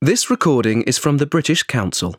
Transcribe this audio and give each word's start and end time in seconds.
This 0.00 0.30
recording 0.30 0.82
is 0.82 0.96
from 0.96 1.16
the 1.16 1.26
British 1.26 1.64
Council. 1.64 2.14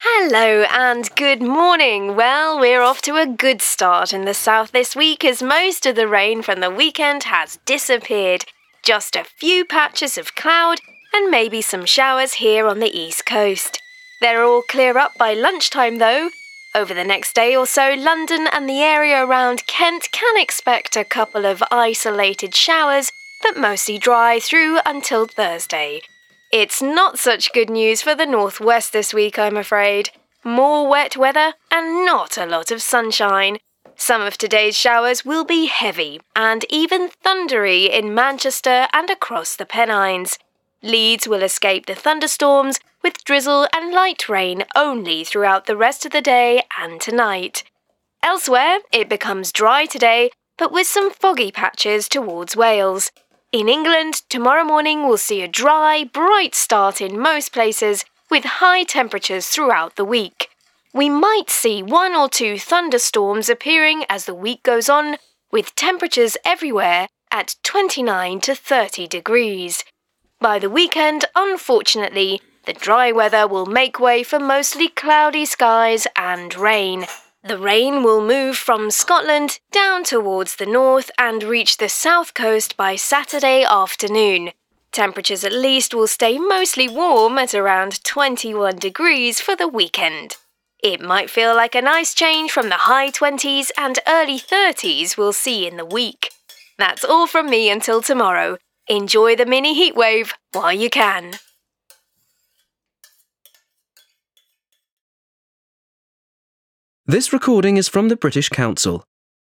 Hello 0.00 0.64
and 0.72 1.08
good 1.14 1.40
morning. 1.40 2.16
Well, 2.16 2.58
we're 2.58 2.82
off 2.82 3.02
to 3.02 3.14
a 3.14 3.24
good 3.24 3.62
start 3.62 4.12
in 4.12 4.24
the 4.24 4.34
south 4.34 4.72
this 4.72 4.96
week 4.96 5.24
as 5.24 5.44
most 5.44 5.86
of 5.86 5.94
the 5.94 6.08
rain 6.08 6.42
from 6.42 6.58
the 6.58 6.72
weekend 6.72 7.22
has 7.22 7.60
disappeared. 7.64 8.46
Just 8.82 9.14
a 9.14 9.22
few 9.22 9.64
patches 9.64 10.18
of 10.18 10.34
cloud 10.34 10.80
and 11.14 11.30
maybe 11.30 11.62
some 11.62 11.84
showers 11.84 12.34
here 12.34 12.66
on 12.66 12.80
the 12.80 12.98
east 12.98 13.24
coast. 13.24 13.80
They're 14.20 14.42
all 14.42 14.62
clear 14.62 14.98
up 14.98 15.12
by 15.16 15.34
lunchtime 15.34 15.98
though. 15.98 16.30
Over 16.76 16.92
the 16.92 17.04
next 17.04 17.34
day 17.34 17.54
or 17.54 17.66
so, 17.66 17.94
London 17.96 18.48
and 18.52 18.68
the 18.68 18.82
area 18.82 19.24
around 19.24 19.64
Kent 19.68 20.08
can 20.10 20.36
expect 20.36 20.96
a 20.96 21.04
couple 21.04 21.46
of 21.46 21.62
isolated 21.70 22.52
showers, 22.52 23.12
but 23.44 23.56
mostly 23.56 23.96
dry 23.96 24.40
through 24.40 24.80
until 24.84 25.26
Thursday. 25.26 26.02
It's 26.52 26.82
not 26.82 27.20
such 27.20 27.52
good 27.52 27.70
news 27.70 28.02
for 28.02 28.16
the 28.16 28.26
northwest 28.26 28.92
this 28.92 29.14
week, 29.14 29.38
I'm 29.38 29.56
afraid. 29.56 30.10
More 30.42 30.88
wet 30.88 31.16
weather 31.16 31.54
and 31.70 32.04
not 32.04 32.36
a 32.36 32.46
lot 32.46 32.72
of 32.72 32.82
sunshine. 32.82 33.58
Some 33.96 34.22
of 34.22 34.36
today's 34.36 34.76
showers 34.76 35.24
will 35.24 35.44
be 35.44 35.66
heavy 35.66 36.20
and 36.34 36.64
even 36.68 37.08
thundery 37.22 37.88
in 37.88 38.14
Manchester 38.14 38.88
and 38.92 39.10
across 39.10 39.54
the 39.54 39.64
Pennines. 39.64 40.38
Leeds 40.84 41.26
will 41.26 41.42
escape 41.42 41.86
the 41.86 41.94
thunderstorms 41.94 42.78
with 43.02 43.24
drizzle 43.24 43.66
and 43.74 43.90
light 43.90 44.28
rain 44.28 44.64
only 44.76 45.24
throughout 45.24 45.64
the 45.64 45.78
rest 45.78 46.04
of 46.04 46.12
the 46.12 46.20
day 46.20 46.62
and 46.78 47.00
tonight. 47.00 47.64
Elsewhere, 48.22 48.80
it 48.92 49.08
becomes 49.08 49.50
dry 49.50 49.86
today, 49.86 50.30
but 50.58 50.70
with 50.70 50.86
some 50.86 51.10
foggy 51.10 51.50
patches 51.50 52.06
towards 52.06 52.54
Wales. 52.54 53.10
In 53.50 53.66
England, 53.66 54.20
tomorrow 54.28 54.62
morning 54.62 55.08
will 55.08 55.16
see 55.16 55.40
a 55.40 55.48
dry, 55.48 56.04
bright 56.04 56.54
start 56.54 57.00
in 57.00 57.18
most 57.18 57.50
places, 57.50 58.04
with 58.30 58.44
high 58.44 58.84
temperatures 58.84 59.48
throughout 59.48 59.96
the 59.96 60.04
week. 60.04 60.50
We 60.92 61.08
might 61.08 61.48
see 61.48 61.82
one 61.82 62.14
or 62.14 62.28
two 62.28 62.58
thunderstorms 62.58 63.48
appearing 63.48 64.04
as 64.10 64.26
the 64.26 64.34
week 64.34 64.62
goes 64.62 64.90
on, 64.90 65.16
with 65.50 65.74
temperatures 65.76 66.36
everywhere 66.44 67.08
at 67.30 67.56
29 67.62 68.40
to 68.42 68.54
30 68.54 69.08
degrees. 69.08 69.82
By 70.44 70.58
the 70.58 70.68
weekend, 70.68 71.24
unfortunately, 71.34 72.42
the 72.66 72.74
dry 72.74 73.10
weather 73.12 73.48
will 73.48 73.64
make 73.64 73.98
way 73.98 74.22
for 74.22 74.38
mostly 74.38 74.88
cloudy 74.88 75.46
skies 75.46 76.06
and 76.16 76.54
rain. 76.54 77.06
The 77.42 77.56
rain 77.56 78.02
will 78.02 78.20
move 78.20 78.58
from 78.58 78.90
Scotland 78.90 79.58
down 79.72 80.04
towards 80.04 80.56
the 80.56 80.66
north 80.66 81.10
and 81.16 81.42
reach 81.42 81.78
the 81.78 81.88
south 81.88 82.34
coast 82.34 82.76
by 82.76 82.94
Saturday 82.94 83.64
afternoon. 83.64 84.50
Temperatures 84.92 85.44
at 85.44 85.52
least 85.54 85.94
will 85.94 86.06
stay 86.06 86.38
mostly 86.38 86.90
warm 86.90 87.38
at 87.38 87.54
around 87.54 88.04
21 88.04 88.76
degrees 88.76 89.40
for 89.40 89.56
the 89.56 89.66
weekend. 89.66 90.36
It 90.82 91.00
might 91.00 91.30
feel 91.30 91.54
like 91.54 91.74
a 91.74 91.80
nice 91.80 92.12
change 92.12 92.52
from 92.52 92.68
the 92.68 92.84
high 92.84 93.10
20s 93.10 93.70
and 93.78 93.98
early 94.06 94.38
30s 94.38 95.16
we'll 95.16 95.32
see 95.32 95.66
in 95.66 95.78
the 95.78 95.86
week. 95.86 96.32
That's 96.76 97.02
all 97.02 97.26
from 97.26 97.48
me 97.48 97.70
until 97.70 98.02
tomorrow. 98.02 98.58
Enjoy 98.88 99.34
the 99.34 99.46
mini 99.46 99.74
heatwave 99.74 100.32
while 100.52 100.72
you 100.72 100.90
can. 100.90 101.32
This 107.06 107.32
recording 107.32 107.78
is 107.78 107.88
from 107.88 108.08
the 108.08 108.16
British 108.16 108.50
Council. 108.50 109.04